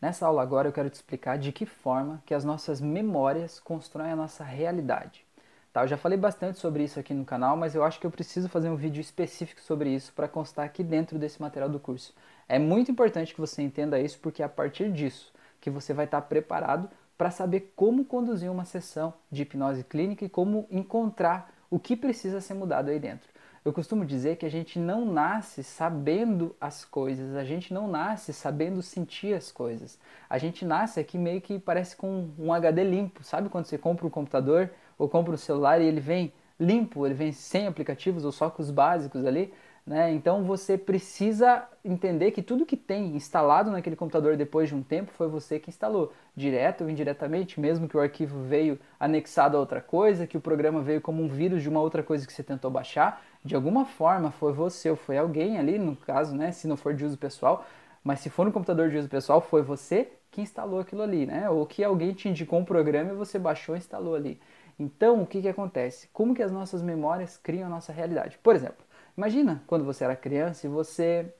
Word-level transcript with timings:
Nessa 0.00 0.26
aula 0.26 0.42
agora 0.42 0.68
eu 0.68 0.72
quero 0.72 0.90
te 0.90 0.94
explicar 0.94 1.38
de 1.38 1.50
que 1.52 1.64
forma 1.64 2.22
que 2.26 2.34
as 2.34 2.44
nossas 2.44 2.80
memórias 2.80 3.58
constroem 3.58 4.12
a 4.12 4.16
nossa 4.16 4.44
realidade. 4.44 5.24
Tá, 5.72 5.82
eu 5.82 5.88
já 5.88 5.96
falei 5.96 6.18
bastante 6.18 6.58
sobre 6.58 6.84
isso 6.84 7.00
aqui 7.00 7.14
no 7.14 7.24
canal, 7.24 7.56
mas 7.56 7.74
eu 7.74 7.82
acho 7.82 7.98
que 7.98 8.06
eu 8.06 8.10
preciso 8.10 8.48
fazer 8.48 8.68
um 8.68 8.76
vídeo 8.76 9.00
específico 9.00 9.60
sobre 9.60 9.90
isso 9.90 10.12
para 10.14 10.28
constar 10.28 10.64
aqui 10.64 10.82
dentro 10.82 11.18
desse 11.18 11.40
material 11.40 11.70
do 11.70 11.80
curso. 11.80 12.14
É 12.48 12.58
muito 12.58 12.90
importante 12.90 13.34
que 13.34 13.40
você 13.40 13.62
entenda 13.62 13.98
isso 13.98 14.18
porque 14.20 14.42
é 14.42 14.46
a 14.46 14.50
partir 14.50 14.92
disso 14.92 15.32
que 15.60 15.70
você 15.70 15.92
vai 15.94 16.04
estar 16.04 16.20
preparado 16.22 16.88
para 17.16 17.30
saber 17.30 17.72
como 17.74 18.04
conduzir 18.04 18.50
uma 18.50 18.64
sessão 18.64 19.14
de 19.30 19.42
hipnose 19.42 19.82
clínica 19.82 20.24
e 20.24 20.28
como 20.28 20.66
encontrar 20.70 21.52
o 21.70 21.78
que 21.78 21.96
precisa 21.96 22.40
ser 22.40 22.54
mudado 22.54 22.90
aí 22.90 22.98
dentro. 22.98 23.28
Eu 23.66 23.72
costumo 23.72 24.04
dizer 24.04 24.36
que 24.36 24.46
a 24.46 24.48
gente 24.48 24.78
não 24.78 25.04
nasce 25.04 25.64
sabendo 25.64 26.54
as 26.60 26.84
coisas, 26.84 27.34
a 27.34 27.42
gente 27.42 27.74
não 27.74 27.88
nasce 27.88 28.32
sabendo 28.32 28.80
sentir 28.80 29.34
as 29.34 29.50
coisas. 29.50 29.98
A 30.30 30.38
gente 30.38 30.64
nasce 30.64 31.00
aqui 31.00 31.18
meio 31.18 31.40
que 31.40 31.58
parece 31.58 31.96
com 31.96 32.30
um 32.38 32.52
HD 32.52 32.84
limpo. 32.84 33.24
Sabe 33.24 33.48
quando 33.48 33.64
você 33.64 33.76
compra 33.76 34.06
um 34.06 34.10
computador 34.10 34.70
ou 34.96 35.08
compra 35.08 35.34
um 35.34 35.36
celular 35.36 35.80
e 35.80 35.84
ele 35.84 35.98
vem 35.98 36.32
limpo, 36.60 37.04
ele 37.04 37.14
vem 37.16 37.32
sem 37.32 37.66
aplicativos 37.66 38.24
ou 38.24 38.30
só 38.30 38.48
com 38.48 38.62
os 38.62 38.70
básicos 38.70 39.26
ali? 39.26 39.52
Né? 39.86 40.12
Então 40.12 40.42
você 40.42 40.76
precisa 40.76 41.62
entender 41.84 42.32
que 42.32 42.42
tudo 42.42 42.66
que 42.66 42.76
tem 42.76 43.14
instalado 43.14 43.70
naquele 43.70 43.94
computador 43.94 44.36
depois 44.36 44.68
de 44.68 44.74
um 44.74 44.82
tempo 44.82 45.12
foi 45.12 45.28
você 45.28 45.60
que 45.60 45.70
instalou, 45.70 46.12
direto 46.34 46.82
ou 46.82 46.90
indiretamente, 46.90 47.60
mesmo 47.60 47.88
que 47.88 47.96
o 47.96 48.00
arquivo 48.00 48.42
veio 48.42 48.80
anexado 48.98 49.56
a 49.56 49.60
outra 49.60 49.80
coisa, 49.80 50.26
que 50.26 50.36
o 50.36 50.40
programa 50.40 50.82
veio 50.82 51.00
como 51.00 51.22
um 51.22 51.28
vírus 51.28 51.62
de 51.62 51.68
uma 51.68 51.80
outra 51.80 52.02
coisa 52.02 52.26
que 52.26 52.32
você 52.32 52.42
tentou 52.42 52.68
baixar, 52.68 53.22
de 53.44 53.54
alguma 53.54 53.84
forma 53.84 54.32
foi 54.32 54.52
você 54.52 54.90
ou 54.90 54.96
foi 54.96 55.18
alguém 55.18 55.56
ali, 55.56 55.78
no 55.78 55.94
caso, 55.94 56.34
né, 56.34 56.50
se 56.50 56.66
não 56.66 56.76
for 56.76 56.92
de 56.92 57.04
uso 57.04 57.16
pessoal, 57.16 57.64
mas 58.02 58.18
se 58.20 58.28
for 58.28 58.44
no 58.44 58.50
computador 58.52 58.90
de 58.90 58.98
uso 58.98 59.08
pessoal, 59.08 59.40
foi 59.40 59.62
você 59.62 60.08
que 60.32 60.40
instalou 60.40 60.80
aquilo 60.80 61.02
ali, 61.02 61.26
né? 61.26 61.50
Ou 61.50 61.66
que 61.66 61.82
alguém 61.82 62.12
te 62.12 62.28
indicou 62.28 62.58
um 62.58 62.64
programa 62.64 63.12
e 63.12 63.16
você 63.16 63.38
baixou 63.38 63.74
e 63.74 63.78
instalou 63.78 64.14
ali. 64.14 64.40
Então, 64.78 65.22
o 65.22 65.26
que, 65.26 65.42
que 65.42 65.48
acontece? 65.48 66.08
Como 66.12 66.34
que 66.34 66.42
as 66.42 66.52
nossas 66.52 66.82
memórias 66.82 67.36
criam 67.36 67.66
a 67.66 67.70
nossa 67.70 67.92
realidade? 67.92 68.38
Por 68.42 68.54
exemplo, 68.54 68.85
Imagina 69.16 69.62
quando 69.66 69.84
você 69.84 70.04
era 70.04 70.14
criança 70.14 70.66
e 70.66 70.70
você 70.70 71.32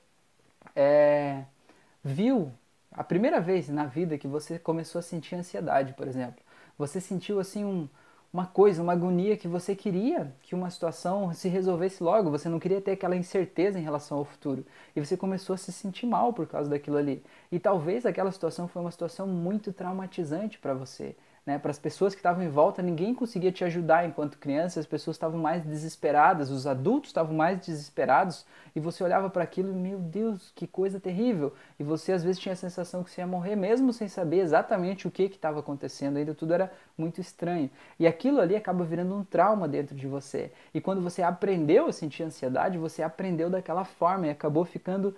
é, 0.75 1.43
viu 2.03 2.51
a 2.91 3.03
primeira 3.03 3.39
vez 3.39 3.69
na 3.69 3.85
vida 3.85 4.17
que 4.17 4.27
você 4.27 4.57
começou 4.57 4.99
a 4.99 5.03
sentir 5.03 5.35
ansiedade, 5.35 5.93
por 5.93 6.07
exemplo. 6.07 6.41
Você 6.77 6.99
sentiu 6.99 7.39
assim 7.39 7.63
um, 7.63 7.87
uma 8.33 8.47
coisa, 8.47 8.81
uma 8.81 8.93
agonia 8.93 9.37
que 9.37 9.47
você 9.47 9.75
queria 9.75 10.33
que 10.41 10.55
uma 10.55 10.69
situação 10.71 11.31
se 11.33 11.47
resolvesse 11.47 12.03
logo, 12.03 12.31
você 12.31 12.49
não 12.49 12.59
queria 12.59 12.81
ter 12.81 12.91
aquela 12.91 13.15
incerteza 13.15 13.79
em 13.79 13.83
relação 13.83 14.17
ao 14.17 14.25
futuro. 14.25 14.65
E 14.95 14.99
você 14.99 15.15
começou 15.15 15.53
a 15.53 15.57
se 15.57 15.71
sentir 15.71 16.07
mal 16.07 16.33
por 16.33 16.47
causa 16.47 16.69
daquilo 16.69 16.97
ali. 16.97 17.23
E 17.51 17.59
talvez 17.59 18.05
aquela 18.05 18.31
situação 18.31 18.67
foi 18.67 18.81
uma 18.81 18.91
situação 18.91 19.27
muito 19.27 19.71
traumatizante 19.71 20.57
para 20.57 20.73
você 20.73 21.15
né, 21.47 21.57
para 21.57 21.71
as 21.71 21.79
pessoas 21.79 22.13
que 22.13 22.19
estavam 22.19 22.43
em 22.43 22.49
volta, 22.49 22.81
ninguém 22.81 23.15
conseguia 23.15 23.53
te 23.53 23.63
ajudar 23.63 24.05
enquanto 24.05 24.37
criança, 24.37 24.81
as 24.81 24.85
pessoas 24.85 25.15
estavam 25.15 25.39
mais 25.39 25.63
desesperadas, 25.63 26.51
os 26.51 26.67
adultos 26.67 27.09
estavam 27.09 27.33
mais 27.33 27.57
desesperados, 27.57 28.45
e 28.75 28.81
você 28.81 29.01
olhava 29.01 29.29
para 29.29 29.43
aquilo 29.43 29.71
e, 29.71 29.73
meu 29.73 29.97
Deus, 29.97 30.51
que 30.53 30.67
coisa 30.67 30.99
terrível! 30.99 31.53
E 31.79 31.83
você 31.85 32.11
às 32.11 32.21
vezes 32.21 32.37
tinha 32.37 32.51
a 32.51 32.55
sensação 32.57 33.01
que 33.01 33.09
você 33.09 33.21
ia 33.21 33.27
morrer, 33.27 33.55
mesmo 33.55 33.93
sem 33.93 34.09
saber 34.09 34.39
exatamente 34.39 35.07
o 35.07 35.11
que 35.11 35.23
estava 35.23 35.61
acontecendo, 35.61 36.17
ainda 36.17 36.35
tudo 36.35 36.53
era 36.53 36.69
muito 36.97 37.21
estranho. 37.21 37.69
E 37.97 38.05
aquilo 38.05 38.41
ali 38.41 38.53
acaba 38.53 38.83
virando 38.83 39.15
um 39.15 39.23
trauma 39.23 39.69
dentro 39.69 39.95
de 39.95 40.05
você. 40.05 40.51
E 40.73 40.81
quando 40.81 41.01
você 41.01 41.21
aprendeu 41.23 41.85
a 41.85 41.93
sentir 41.93 42.23
ansiedade, 42.23 42.77
você 42.77 43.01
aprendeu 43.01 43.49
daquela 43.49 43.85
forma 43.85 44.27
e 44.27 44.29
acabou 44.29 44.65
ficando 44.65 45.15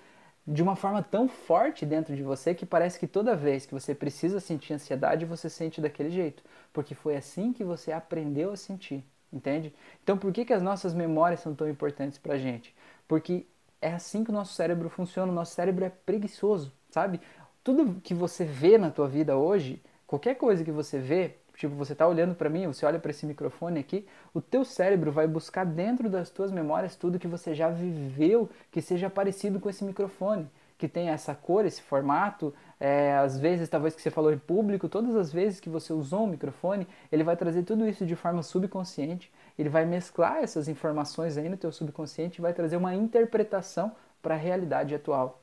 de 0.50 0.64
uma 0.64 0.76
forma 0.76 1.04
tão 1.04 1.30
forte 1.30 1.86
dentro 1.86 2.16
de 2.16 2.24
você 2.24 2.56
que 2.56 2.66
parece 2.66 3.00
que 3.00 3.06
toda 3.06 3.36
vez 3.36 3.68
que 3.68 3.74
você 3.74 3.94
precisa 3.94 4.40
sentir 4.40 4.74
ansiedade, 4.74 5.24
você 5.24 5.48
sente 5.48 5.80
daquele 5.80 6.10
jeito, 6.10 6.42
porque 6.74 6.96
foi 6.96 7.16
assim 7.16 7.54
que 7.54 7.64
você 7.64 7.92
aprendeu 7.92 8.52
a 8.52 8.58
sentir, 8.58 9.04
entende? 9.32 9.72
Então, 10.04 10.18
por 10.18 10.34
que, 10.34 10.44
que 10.44 10.54
as 10.54 10.64
nossas 10.64 10.92
memórias 10.92 11.42
são 11.42 11.54
tão 11.54 11.70
importantes 11.70 12.18
pra 12.18 12.36
gente? 12.40 12.76
Porque 13.08 13.46
é 13.80 13.94
assim 13.94 14.24
que 14.24 14.32
o 14.32 14.34
nosso 14.34 14.54
cérebro 14.54 14.90
funciona, 14.90 15.32
o 15.32 15.36
nosso 15.36 15.54
cérebro 15.54 15.86
é 15.86 15.90
preguiçoso, 15.90 16.74
sabe? 16.90 17.22
Tudo 17.64 18.02
que 18.02 18.16
você 18.16 18.44
vê 18.44 18.76
na 18.80 18.90
tua 18.90 19.08
vida 19.08 19.38
hoje, 19.38 19.80
qualquer 20.08 20.34
coisa 20.34 20.64
que 20.64 20.72
você 20.72 20.98
vê, 20.98 21.36
Tipo, 21.60 21.76
você 21.76 21.92
está 21.92 22.08
olhando 22.08 22.34
para 22.34 22.50
mim, 22.50 22.68
você 22.68 22.86
olha 22.86 22.98
para 22.98 23.12
esse 23.12 23.26
microfone 23.26 23.82
aqui, 23.82 24.08
o 24.34 24.40
teu 24.40 24.64
cérebro 24.64 25.12
vai 25.12 25.28
buscar 25.28 25.66
dentro 25.66 26.10
das 26.10 26.30
tuas 26.30 26.52
memórias 26.52 26.96
tudo 26.96 27.20
que 27.20 27.28
você 27.28 27.54
já 27.54 27.70
viveu 27.70 28.50
que 28.72 28.82
seja 28.82 29.10
parecido 29.10 29.60
com 29.60 29.70
esse 29.70 29.84
microfone, 29.84 30.50
que 30.78 30.88
tem 30.88 31.10
essa 31.10 31.36
cor, 31.36 31.66
esse 31.66 31.82
formato, 31.82 32.54
é, 32.80 33.14
às 33.18 33.38
vezes 33.38 33.68
talvez 33.68 33.94
que 33.94 34.02
você 34.02 34.10
falou 34.10 34.32
em 34.32 34.38
público, 34.38 34.88
todas 34.88 35.18
as 35.18 35.34
vezes 35.34 35.60
que 35.60 35.68
você 35.68 35.92
usou 35.92 36.24
um 36.24 36.28
microfone, 36.28 36.88
ele 37.12 37.26
vai 37.26 37.36
trazer 37.36 37.64
tudo 37.64 37.86
isso 37.86 38.06
de 38.06 38.16
forma 38.16 38.42
subconsciente, 38.42 39.30
ele 39.58 39.68
vai 39.68 39.84
mesclar 39.84 40.38
essas 40.38 40.70
informações 40.70 41.38
aí 41.38 41.50
no 41.50 41.58
teu 41.58 41.74
subconsciente 41.74 42.40
e 42.40 42.42
vai 42.42 42.54
trazer 42.54 42.78
uma 42.78 42.96
interpretação 42.96 43.92
para 44.22 44.36
a 44.36 44.38
realidade 44.38 44.96
atual, 44.96 45.42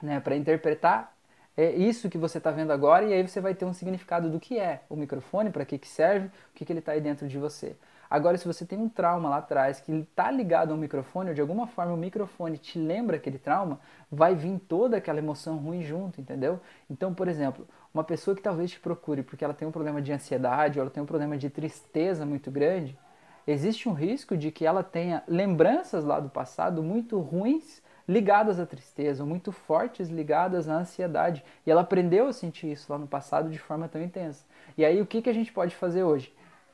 né? 0.00 0.20
Para 0.20 0.36
interpretar 0.36 1.17
é 1.60 1.74
isso 1.74 2.08
que 2.08 2.16
você 2.16 2.38
está 2.38 2.52
vendo 2.52 2.72
agora 2.72 3.04
e 3.04 3.12
aí 3.12 3.26
você 3.26 3.40
vai 3.40 3.52
ter 3.52 3.64
um 3.64 3.72
significado 3.72 4.30
do 4.30 4.38
que 4.38 4.60
é 4.60 4.82
o 4.88 4.94
microfone, 4.94 5.50
para 5.50 5.64
que, 5.64 5.76
que 5.76 5.88
serve, 5.88 6.28
o 6.28 6.30
que, 6.54 6.64
que 6.64 6.72
ele 6.72 6.78
está 6.78 6.92
aí 6.92 7.00
dentro 7.00 7.26
de 7.26 7.36
você. 7.36 7.74
Agora, 8.08 8.38
se 8.38 8.46
você 8.46 8.64
tem 8.64 8.78
um 8.78 8.88
trauma 8.88 9.28
lá 9.28 9.38
atrás 9.38 9.80
que 9.80 9.90
está 9.92 10.30
ligado 10.30 10.70
ao 10.70 10.76
microfone, 10.76 11.30
ou 11.30 11.34
de 11.34 11.40
alguma 11.40 11.66
forma 11.66 11.92
o 11.92 11.96
microfone 11.96 12.58
te 12.58 12.78
lembra 12.78 13.16
aquele 13.16 13.38
trauma, 13.38 13.80
vai 14.08 14.36
vir 14.36 14.56
toda 14.68 14.98
aquela 14.98 15.18
emoção 15.18 15.56
ruim 15.56 15.82
junto, 15.82 16.20
entendeu? 16.20 16.60
Então, 16.88 17.12
por 17.12 17.26
exemplo, 17.26 17.66
uma 17.92 18.04
pessoa 18.04 18.36
que 18.36 18.40
talvez 18.40 18.70
te 18.70 18.78
procure 18.78 19.24
porque 19.24 19.44
ela 19.44 19.52
tem 19.52 19.66
um 19.66 19.72
problema 19.72 20.00
de 20.00 20.12
ansiedade 20.12 20.78
ou 20.78 20.82
ela 20.82 20.90
tem 20.92 21.02
um 21.02 21.06
problema 21.06 21.36
de 21.36 21.50
tristeza 21.50 22.24
muito 22.24 22.52
grande, 22.52 22.96
existe 23.44 23.88
um 23.88 23.92
risco 23.92 24.36
de 24.36 24.52
que 24.52 24.64
ela 24.64 24.84
tenha 24.84 25.24
lembranças 25.26 26.04
lá 26.04 26.20
do 26.20 26.30
passado 26.30 26.84
muito 26.84 27.18
ruins 27.18 27.82
ligadas 28.08 28.58
à 28.58 28.64
tristeza, 28.64 29.24
muito 29.24 29.52
fortes 29.52 30.08
ligadas 30.08 30.66
à 30.66 30.76
ansiedade. 30.78 31.44
E 31.66 31.70
ela 31.70 31.82
aprendeu 31.82 32.26
a 32.26 32.32
sentir 32.32 32.72
isso 32.72 32.90
lá 32.90 32.98
no 32.98 33.06
passado 33.06 33.50
de 33.50 33.58
forma 33.58 33.86
tão 33.86 34.02
intensa. 34.02 34.44
E 34.76 34.84
aí 34.84 35.00
o 35.00 35.06
que, 35.06 35.20
que 35.20 35.28
a 35.28 35.34
gente 35.34 35.52
pode 35.52 35.76
fazer 35.76 36.02
hoje? 36.02 36.32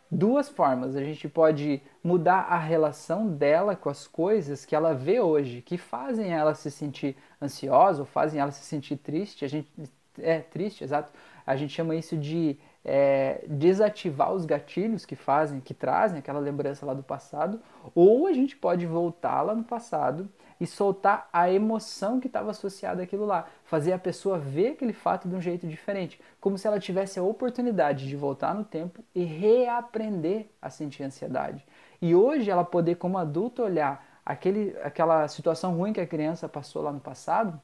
Duas 0.08 0.48
formas. 0.48 0.94
A 0.94 1.02
gente 1.02 1.28
pode 1.28 1.82
mudar 2.04 2.42
a 2.42 2.58
relação 2.58 3.26
dela 3.26 3.74
com 3.74 3.88
as 3.88 4.06
coisas 4.06 4.64
que 4.64 4.76
ela 4.76 4.94
vê 4.94 5.18
hoje, 5.18 5.60
que 5.60 5.76
fazem 5.76 6.32
ela 6.32 6.54
se 6.54 6.70
sentir 6.70 7.16
ansiosa 7.42 8.02
ou 8.02 8.06
fazem 8.06 8.40
ela 8.40 8.52
se 8.52 8.64
sentir 8.64 8.96
triste. 8.96 9.44
A 9.44 9.48
gente 9.48 9.68
é 10.20 10.38
triste, 10.38 10.84
exato. 10.84 11.10
A 11.44 11.56
gente 11.56 11.72
chama 11.72 11.96
isso 11.96 12.16
de 12.16 12.56
é, 12.84 13.44
desativar 13.48 14.32
os 14.32 14.46
gatilhos 14.46 15.04
que 15.04 15.16
fazem, 15.16 15.58
que 15.58 15.74
trazem 15.74 16.18
aquela 16.18 16.38
lembrança 16.38 16.86
lá 16.86 16.94
do 16.94 17.02
passado, 17.02 17.60
ou 17.92 18.28
a 18.28 18.32
gente 18.32 18.56
pode 18.56 18.86
voltar 18.86 19.42
lá 19.42 19.54
no 19.54 19.64
passado 19.64 20.28
e 20.60 20.66
soltar 20.66 21.28
a 21.32 21.50
emoção 21.50 22.20
que 22.20 22.26
estava 22.26 22.50
associada 22.50 23.02
àquilo 23.02 23.24
lá, 23.24 23.46
fazer 23.64 23.92
a 23.92 23.98
pessoa 23.98 24.38
ver 24.38 24.72
aquele 24.72 24.92
fato 24.92 25.28
de 25.28 25.34
um 25.34 25.40
jeito 25.40 25.66
diferente, 25.66 26.20
como 26.40 26.56
se 26.58 26.66
ela 26.66 26.78
tivesse 26.78 27.18
a 27.18 27.22
oportunidade 27.22 28.06
de 28.06 28.16
voltar 28.16 28.54
no 28.54 28.64
tempo 28.64 29.02
e 29.14 29.24
reaprender 29.24 30.46
a 30.60 30.70
sentir 30.70 31.02
ansiedade. 31.02 31.64
E 32.00 32.14
hoje 32.14 32.50
ela 32.50 32.64
poder, 32.64 32.96
como 32.96 33.18
adulto, 33.18 33.62
olhar 33.62 34.20
aquele, 34.24 34.76
aquela 34.82 35.26
situação 35.28 35.76
ruim 35.76 35.92
que 35.92 36.00
a 36.00 36.06
criança 36.06 36.48
passou 36.48 36.82
lá 36.82 36.92
no 36.92 37.00
passado 37.00 37.60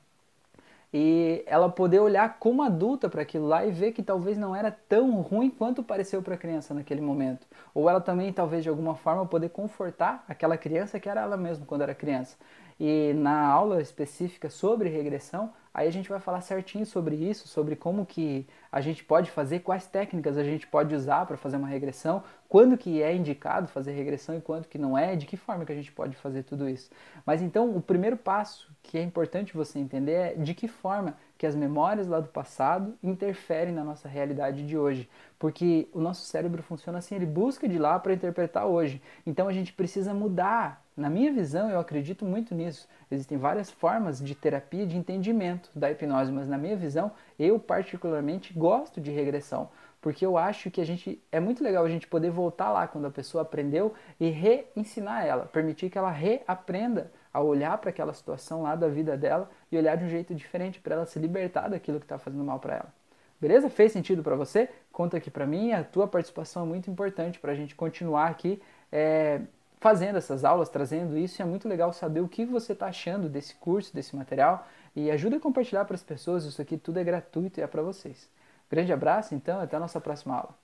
e 0.93 1.45
ela 1.47 1.69
poder 1.69 2.01
olhar 2.01 2.39
como 2.39 2.63
adulta 2.63 3.09
para 3.09 3.23
aquilo 3.23 3.47
lá 3.47 3.65
e 3.65 3.71
ver 3.71 3.93
que 3.93 4.03
talvez 4.03 4.37
não 4.37 4.55
era 4.57 4.73
tão 4.73 5.21
ruim 5.21 5.49
quanto 5.49 5.83
pareceu 5.85 6.21
para 6.21 6.35
a 6.35 6.39
criança 6.39 6.75
naquele 6.75 7.01
momento. 7.01 7.47
Ou 7.73 7.89
ela 7.89 8.01
também, 8.01 8.33
talvez 8.33 8.65
de 8.65 8.69
alguma 8.69 8.97
forma, 8.97 9.25
poder 9.25 9.51
confortar 9.51 10.25
aquela 10.29 10.57
criança 10.57 10.99
que 10.99 11.09
era 11.09 11.21
ela 11.21 11.37
mesma 11.37 11.65
quando 11.65 11.83
era 11.83 11.95
criança. 11.95 12.37
E 12.81 13.13
na 13.13 13.47
aula 13.47 13.83
específica 13.83 14.49
sobre 14.49 14.89
regressão, 14.89 15.53
aí 15.73 15.87
a 15.87 15.93
gente 15.93 16.09
vai 16.09 16.19
falar 16.19 16.41
certinho 16.41 16.87
sobre 16.87 17.15
isso, 17.15 17.47
sobre 17.47 17.77
como 17.77 18.07
que 18.07 18.47
a 18.73 18.81
gente 18.81 19.05
pode 19.05 19.31
fazer, 19.31 19.61
quais 19.61 19.87
técnicas 19.87 20.39
a 20.39 20.43
gente 20.43 20.67
pode 20.67 20.95
usar 20.95 21.27
para 21.27 21.37
fazer 21.37 21.59
uma 21.59 21.69
regressão, 21.69 22.23
quando 22.49 22.79
que 22.79 23.03
é 23.03 23.15
indicado 23.15 23.69
fazer 23.69 23.93
regressão 23.93 24.35
e 24.35 24.41
quando 24.41 24.67
que 24.67 24.79
não 24.79 24.97
é, 24.97 25.15
de 25.15 25.27
que 25.27 25.37
forma 25.37 25.67
que 25.67 25.73
a 25.73 25.75
gente 25.75 25.93
pode 25.93 26.17
fazer 26.17 26.43
tudo 26.43 26.69
isso. 26.71 26.91
Mas 27.27 27.43
então, 27.43 27.77
o 27.77 27.83
primeiro 27.83 28.17
passo 28.17 28.73
que 28.83 28.97
é 28.97 29.03
importante 29.03 29.55
você 29.55 29.79
entender 29.79 30.13
é 30.13 30.35
de 30.35 30.55
que 30.55 30.67
forma 30.67 31.15
que 31.37 31.47
as 31.47 31.55
memórias 31.55 32.07
lá 32.07 32.21
do 32.21 32.29
passado 32.29 32.95
interferem 33.03 33.73
na 33.73 33.85
nossa 33.85 34.09
realidade 34.09 34.67
de 34.67 34.77
hoje. 34.77 35.09
Porque 35.39 35.89
o 35.93 36.01
nosso 36.01 36.27
cérebro 36.27 36.63
funciona 36.63 36.99
assim, 36.99 37.15
ele 37.15 37.27
busca 37.27 37.69
de 37.69 37.79
lá 37.79 37.99
para 37.99 38.13
interpretar 38.13 38.67
hoje. 38.67 39.01
Então 39.27 39.49
a 39.49 39.53
gente 39.53 39.73
precisa 39.73 40.13
mudar. 40.13 40.85
Na 41.01 41.09
minha 41.09 41.33
visão, 41.33 41.71
eu 41.71 41.81
acredito 41.81 42.25
muito 42.25 42.55
nisso. 42.55 42.87
Existem 43.11 43.39
várias 43.39 43.71
formas 43.71 44.23
de 44.23 44.35
terapia 44.35 44.87
de 44.87 44.97
entendimento 44.97 45.71
da 45.75 45.91
hipnose, 45.91 46.31
mas 46.31 46.47
na 46.47 46.59
minha 46.59 46.77
visão, 46.77 47.11
eu 47.39 47.59
particularmente 47.59 48.53
gosto 48.53 49.01
de 49.01 49.11
regressão 49.11 49.71
porque 50.01 50.25
eu 50.25 50.39
acho 50.39 50.71
que 50.71 50.81
a 50.81 50.85
gente 50.85 51.23
é 51.31 51.39
muito 51.39 51.63
legal 51.63 51.85
a 51.85 51.89
gente 51.89 52.07
poder 52.07 52.31
voltar 52.31 52.71
lá 52.71 52.87
quando 52.87 53.07
a 53.07 53.11
pessoa 53.11 53.43
aprendeu 53.43 53.93
e 54.19 54.31
reensinar 54.31 55.27
ela, 55.27 55.45
permitir 55.45 55.91
que 55.91 55.99
ela 55.99 56.11
reaprenda 56.11 57.11
a 57.33 57.41
olhar 57.41 57.77
para 57.79 57.91
aquela 57.91 58.15
situação 58.15 58.63
lá 58.63 58.75
da 58.75 58.89
vida 58.89 59.17
dela 59.17 59.51
e 59.71 59.77
olhar 59.77 59.97
de 59.97 60.05
um 60.05 60.09
jeito 60.09 60.35
diferente 60.35 60.81
para 60.81 60.95
ela 60.95 61.07
se 61.07 61.19
libertar 61.19 61.69
daquilo 61.69 61.99
que 61.99 62.07
está 62.07 62.19
fazendo 62.19 62.43
mal 62.43 62.59
para 62.59 62.77
ela. 62.77 62.95
Beleza? 63.41 63.71
Fez 63.71 63.93
sentido 63.93 64.23
para 64.23 64.37
você? 64.37 64.69
Conta 64.93 65.17
aqui 65.17 65.31
para 65.31 65.47
mim. 65.47 65.73
A 65.73 65.85
tua 65.85 66.07
participação 66.07 66.65
é 66.65 66.67
muito 66.67 66.91
importante 66.91 67.39
para 67.39 67.53
a 67.53 67.55
gente 67.55 67.75
continuar 67.75 68.29
aqui 68.29 68.61
é, 68.91 69.41
fazendo 69.81 70.17
essas 70.17 70.45
aulas, 70.45 70.69
trazendo 70.69 71.17
isso. 71.17 71.41
E 71.41 71.43
é 71.43 71.47
muito 71.47 71.69
legal 71.69 71.93
saber 71.93 72.21
o 72.21 72.29
que 72.29 72.45
você 72.45 72.73
está 72.73 72.87
achando 72.87 73.29
desse 73.29 73.55
curso, 73.57 73.95
desse 73.95 74.15
material. 74.15 74.67
E 74.95 75.11
ajuda 75.11 75.37
a 75.37 75.41
compartilhar 75.41 75.85
para 75.85 75.95
as 75.97 76.03
pessoas. 76.03 76.45
Isso 76.45 76.61
aqui 76.61 76.77
tudo 76.77 76.99
é 76.99 77.05
gratuito 77.05 77.59
e 77.59 77.63
é 77.63 77.67
para 77.67 77.83
vocês. 77.83 78.29
Grande 78.71 78.93
abraço, 78.93 79.35
então. 79.35 79.61
Até 79.61 79.77
a 79.77 79.81
nossa 79.81 80.01
próxima 80.01 80.37
aula. 80.37 80.60